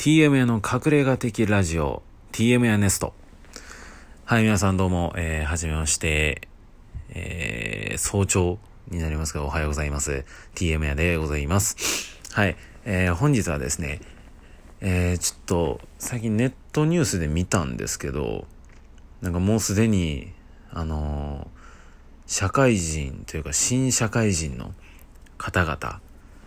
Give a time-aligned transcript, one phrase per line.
[0.00, 3.12] TM 屋の隠れ家的ラジオ、TM 屋ネスト。
[4.24, 6.48] はい、皆さんどうも、えー、はじめまして、
[7.10, 8.58] えー、早朝
[8.88, 10.24] になりますが、おはようございます。
[10.54, 12.16] TM 屋でございます。
[12.32, 14.00] はい、えー、本日はですね、
[14.80, 18.46] えー、ちょっと、最近ネットニュースで見たんですけど、
[19.20, 20.32] なんかもうすでに、
[20.70, 21.60] あのー
[22.26, 24.72] 社会人というか新社会人の
[25.36, 26.00] 方々、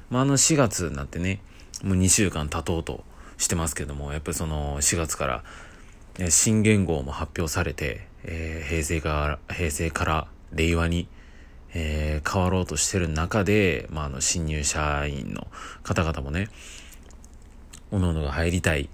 [0.09, 1.41] まあ、あの4月になってね、
[1.83, 3.03] もう2週間経とうと
[3.37, 5.43] してますけども、やっぱりその4月から、
[6.19, 11.07] え新元号も発表されて、えー平成から、平成から令和に、
[11.73, 15.47] えー変わろうとしてる中で、まあ、あの、新入社員の
[15.83, 16.49] 方々もね、
[17.91, 18.89] 各々が入りたい、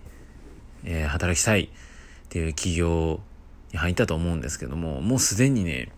[0.86, 1.70] えー働きたいっ
[2.30, 3.20] ていう企業
[3.72, 5.92] に入ったと思うんですけども、もうすでにね、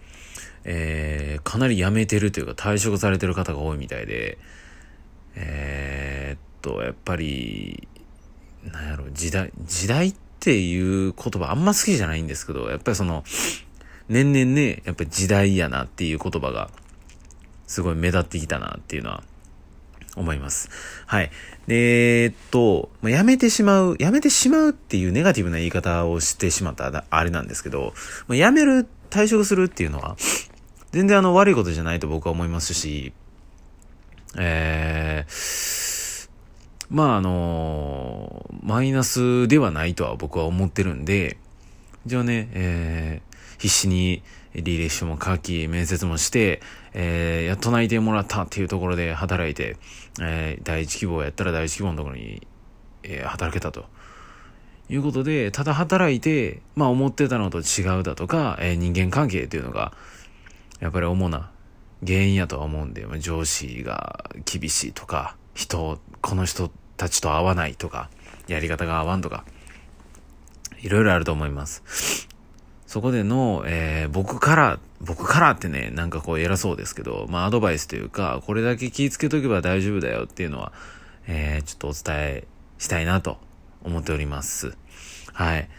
[0.64, 4.38] えーかなり辞めてるというか退職されてる方が多いみたいで、
[5.36, 7.88] えーっと、やっぱり、
[8.64, 13.24] なんやろ、時代、時代っていう言葉あんま好きじゃないんですけど、やっぱりその、
[14.10, 16.70] 年々ね、やっぱり時代やなっていう言葉が、
[17.68, 19.24] すごい目立ってきたなっていうのは、
[20.18, 20.70] 思います。
[21.06, 21.32] はい。
[21.68, 27.94] で、えーっと、まあ、やめてしまう、やめてしまうっていうネガティブな言い方をしてしまったあれなんですけど、
[28.28, 30.18] まあ、やめる、退職するっていうのは、
[30.92, 33.14] 全然あの悪いことじゃないと僕は思いますし、
[34.38, 36.30] えー、
[36.90, 38.31] まああの
[38.62, 41.38] マイナスではないとは僕は思ってるんで、
[42.06, 46.62] じゃあね、えー、必死に履歴書も書き、面接もして、
[46.94, 49.78] えー、やっと内定もらったっていうところで働いて、
[50.22, 52.46] えー、第一希望やったら第一希望のところに、
[53.04, 53.86] えー働けたと。
[54.90, 59.94] いうことで、ただ働いて、まあ思ってたのと違うだとか、えー人間関係っていうのが、
[60.80, 61.50] やっぱり主な
[62.06, 68.10] 原因やとは思うんで、まあ上司が厳しいとか、人、この人たちと合わないとか、
[68.52, 69.46] やり方が合わんとか、
[70.82, 72.28] いろいろあると思います。
[72.88, 80.74] そこでの、えー僕から、僕からってね、なんかこう偉そうですけど、まあアドバイスというか、これだけ気ぃつけとけば大丈夫だよっていうのは、
[81.28, 83.38] えーちょっとお伝えしたいなと
[83.84, 84.76] 思っております。
[85.34, 85.70] はい。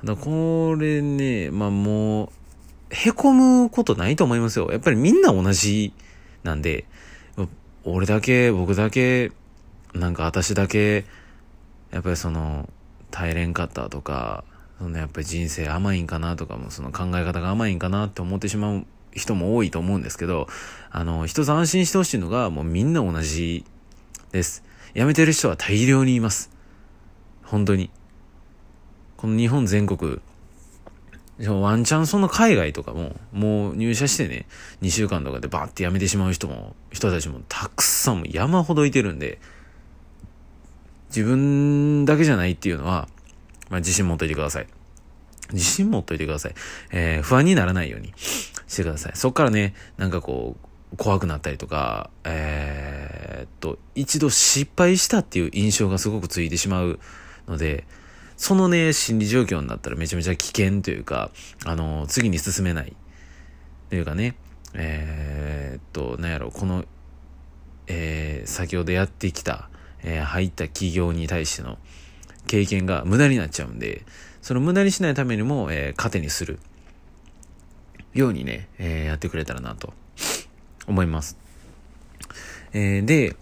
[0.00, 2.28] ただこれね、まあもう、
[2.90, 4.70] へこむことないと思いますよ。
[4.70, 5.92] やっぱりみんな同じ
[6.44, 6.84] なんで、
[7.84, 9.32] 俺だけ、僕だけ、
[9.94, 11.04] なんか私だけ、
[11.90, 12.68] やっぱりその、
[13.10, 14.44] 耐えれんかったとか、
[14.78, 20.46] そのやっぱり人生甘いんかなとかも、その考え方が甘いんかなって思ってしまう人も多いと思うんですけど、
[20.90, 23.64] あの、一つ安心してほしいのが、もうみんな同じ
[24.32, 24.62] です。
[24.94, 26.50] 辞めてる人は大量にいます。
[27.42, 27.90] 本当に。
[29.16, 30.20] この日本全国、
[31.46, 34.46] ワンチャンその海外とかも、もう入社してね、
[34.82, 39.40] 2週間とかでバーって辞めてしまう人も、人たちもたくさん山ほどいてるんで、
[41.08, 43.08] 自分だけじゃないっていうのは、
[43.70, 44.66] まあ自信持っといてください。
[45.52, 46.54] 自信持っといてください。
[46.92, 49.12] えー不安にならないようにしてください。
[49.14, 50.56] そっからね、なんかこ
[50.92, 56.98] う、怖くなったりとか、えーっと、一度失敗したっていう印象がすごくついてしまう
[57.46, 57.86] ので、
[58.36, 61.30] そのね、心理状況になったらめちゃめちゃ危険というか、
[61.64, 62.94] あの、次に進めない。
[63.90, 64.36] というかね、
[64.74, 66.84] えーっと、なんやろ、この、
[67.86, 69.68] えー先ほどやってきた、
[70.02, 71.78] えー入った企業に対しての
[72.46, 74.02] 経験が無駄になっちゃうんで、
[74.40, 76.58] その無駄にしないためにも、えー糧にする
[78.14, 79.92] ようにね、えーやってくれたらなと
[80.86, 81.36] 思います。
[82.72, 83.36] えーで、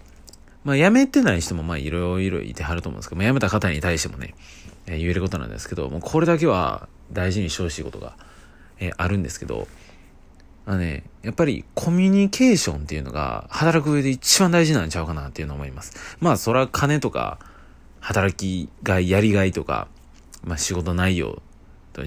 [0.64, 4.34] まあ、辞めてない人も、まあ、いろいろいてはると思うんですけど、まあ、辞めた方に対してもね、
[4.86, 8.16] えー言えることなんですけど、もうこれだけは大事にしてほしいことが、
[8.80, 9.68] えーあるんですけど、
[10.66, 16.16] あのね、やっぱりコミュニケーションっていうのが働く上で一番大事なんちゃうかなっていうのを思います。
[16.18, 17.38] まあそれは金とか
[18.00, 19.86] 働きがい、やりがいとか、
[20.44, 21.40] まあ仕事内容、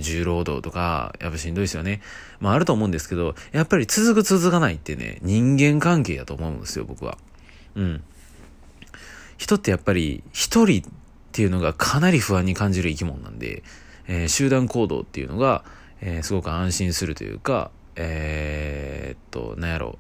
[0.02, 2.02] 重労働とか、やっぱしんどいですよね。
[2.42, 7.18] まああると思うんですけど、やっぱり続く続かないってね、人間関係やと思うんですよ、僕は。
[7.76, 8.04] うん。
[9.38, 10.92] 人ってやっぱり一人っ
[11.32, 13.64] ていうのがかなり不安に感じる生き物なんで、
[14.08, 15.64] えー集団行動っていうのが、
[16.02, 20.00] えーすごく安心するというか、えーっと、なんやろ、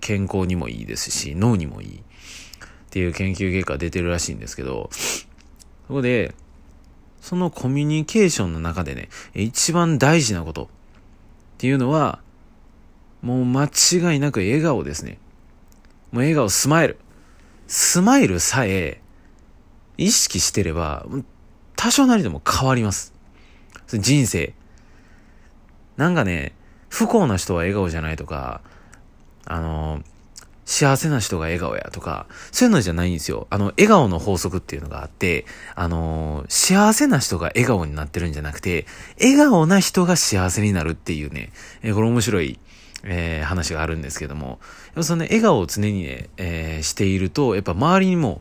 [0.00, 2.02] 健康にもいいですし、脳にもいいっ
[2.90, 5.26] ていう研究結果出てるらしいんですけど、そ
[5.88, 6.34] こで、
[7.22, 10.68] そのコミュニケーションの中でね、一番大事なことっ
[11.56, 12.20] ていうのは、
[13.22, 15.18] もう間違いなく笑顔ですね。
[16.12, 16.98] もう笑顔、スマイル。
[17.68, 19.00] スマイルさえ
[19.96, 21.06] 意識してれば、
[21.74, 23.14] 多少なりでも変わります。
[23.88, 24.52] 人生。
[25.96, 26.52] なんかね、
[26.90, 28.60] 不幸な人は笑顔じゃないとか、
[29.46, 30.02] あの、
[30.66, 33.46] 幸せな人が笑顔やとか、そういうのじゃないんですよ。
[33.50, 35.44] あの、笑顔の法則っていうのがあって、
[35.74, 38.86] あの、幸せな人が笑顔になってるんじゃなくて、
[39.20, 41.50] 笑顔な人が幸せになるっていうね、
[41.82, 42.60] えー、これ面白い、
[43.02, 44.60] えー、話があるんですけども、
[45.00, 48.40] その、ね、笑顔を常にね、えー、していると、やっぱ周りにも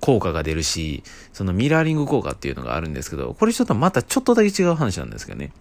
[0.00, 5.52] 効果が出るし、そのミラーリング効果っていうのがあるんですけど、これちょっとまたちょっとだけ違う話なんですけどね。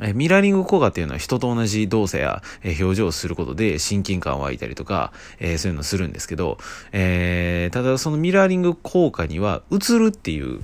[0.00, 6.58] えミラーリング効果っていうのは人と同じ動作や、え表情をすることで親近感湧いたりとか、えそういうのをするんですけど、
[6.92, 10.60] え、ただそのミラーリング効果には映るっていう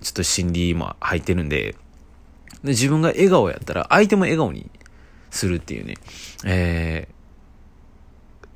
[0.00, 1.74] ちょっと心理も入ってるんで、
[2.62, 4.70] で自分が笑顔やったら相手も笑顔に
[5.30, 5.94] するっていうね、
[6.44, 7.08] え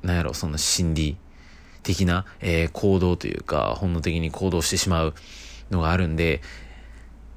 [0.03, 1.17] ー、なんやろ、その心理
[1.83, 5.13] 的な、えー、行動というか、本能的に行動してしまう
[5.69, 6.41] のがあるんで、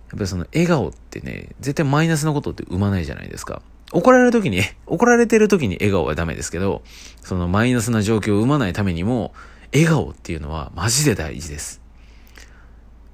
[0.08, 3.62] やっぱりその笑顔ってね、絶対マイナスなことって生まないじゃないですか。
[3.93, 6.82] 怒られる時に、 怒られてる時に笑顔はダメですけど、
[7.23, 9.35] そのマイナスな状況を生まないためにも、
[9.73, 11.81] 笑顔っていうのはマジで大事です。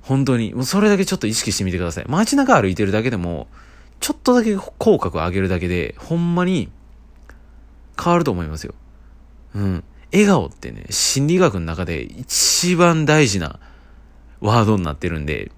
[0.03, 0.53] 本当に。
[0.53, 2.05] もうそれだけちょっと意識してみてください。
[2.09, 3.47] 街中歩いてるだけでも、
[4.01, 6.71] ちょっとだけ口角を上げるだけで、ほんまに
[8.03, 8.75] 変わると思いますよ。
[9.55, 9.85] うん。
[10.13, 13.61] 笑顔ってね、心理学の中で一番大事な
[14.41, 15.53] ワードになってるんで、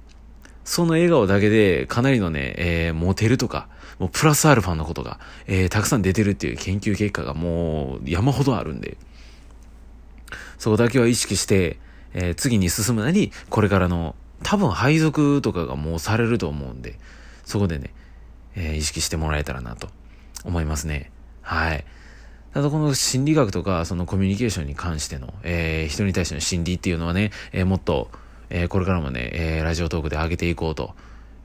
[0.65, 3.69] その笑顔だけでかなりのね、えー、モテるとか、
[3.99, 8.97] もうプラスアルファのことが、えー、たくさん出てるっていう研究結果がもう山ほどあるんで、
[10.59, 11.79] そこだけは意識して、
[12.15, 16.99] えー、次に進むなり、これからの多分配属とかがもうされると思うんで、
[17.45, 17.93] そこでね、
[18.57, 19.89] えー、意識してもらえたらなと
[20.45, 21.11] 思いますね。
[21.43, 21.85] はい。
[22.53, 28.11] ただこの心理学とかそのコミュニケーションに関しての、えー、人に対しての心理っていうのはね、えー、もっと、
[28.55, 30.95] えー、これからもね、えー、ラジオトークで上げていこうと、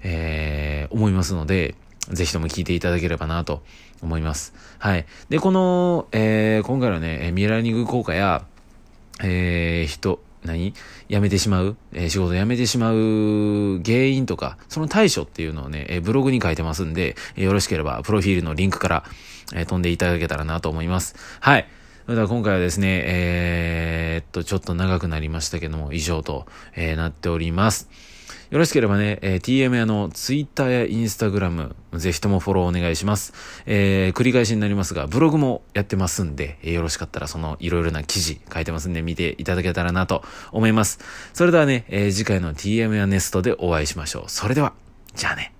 [0.03, 1.73] えー、思いますので、
[2.09, 3.63] ぜひとも聞いていただければなと
[4.03, 4.53] 思います。
[4.77, 5.07] はい。
[5.27, 8.45] で、この、えー、今回のね、ミラーニング効果や、
[9.23, 10.73] えー、人、何？
[11.09, 19.03] 辞めてしまう、えー、仕事辞めてしまう原因とか、その対処っていうのをね、えー、ブログに書いてますんで、えー、よろしければ、プロフィールのリンクから、
[19.55, 21.15] え飛んでいただけたらなと思います。
[21.39, 21.67] はい。
[22.09, 27.87] それでは今回はですね、えー、っと、ちょっと長くなりましたけども、以上と、えー、なっております。
[28.49, 33.35] よろしければね、えー、TM 屋の Twitter や Instagram、ぜひともフォローお願いします。
[33.67, 40.97] えー、繰り返しになりますが、ブログもやってますんで、えー、よろしかったらそのいろいろな記事書いてますんで、見ていただけたらなと思います。
[41.33, 44.23] それではね、えー、次回の TM 屋ネストでお会いしましょう。
[44.29, 44.73] それでは、
[45.13, 45.53] じゃあね。